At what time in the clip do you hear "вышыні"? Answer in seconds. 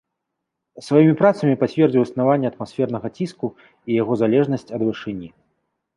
4.89-5.29